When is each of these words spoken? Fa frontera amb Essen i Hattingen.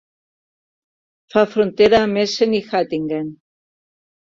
Fa 1.35 1.43
frontera 1.51 2.01
amb 2.07 2.23
Essen 2.23 2.59
i 2.63 2.65
Hattingen. 2.73 3.31